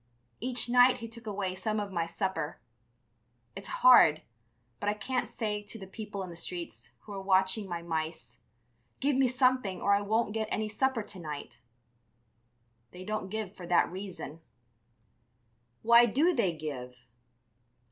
Each 0.39 0.67
night 0.67 0.97
he 0.97 1.07
took 1.07 1.27
away 1.27 1.53
some 1.53 1.79
of 1.79 1.91
my 1.91 2.07
supper. 2.07 2.59
It's 3.55 3.67
hard, 3.85 4.23
but 4.79 4.89
I 4.89 4.95
can't 4.95 5.29
say 5.29 5.61
to 5.61 5.77
the 5.77 5.85
people 5.85 6.23
in 6.23 6.31
the 6.31 6.35
streets, 6.35 6.89
who 7.01 7.13
are 7.13 7.21
watching 7.21 7.69
my 7.69 7.83
mice: 7.83 8.39
'Give 8.99 9.15
me 9.15 9.27
something 9.27 9.79
or 9.79 9.93
I 9.93 10.01
won't 10.01 10.33
get 10.33 10.47
any 10.49 10.69
supper 10.69 11.03
to 11.03 11.19
night!' 11.19 11.61
They 12.89 13.03
don't 13.05 13.29
give 13.29 13.55
for 13.55 13.67
that 13.67 13.91
reason." 13.91 14.41
"Why 15.83 16.07
do 16.07 16.33
they 16.33 16.51
give?" 16.53 17.05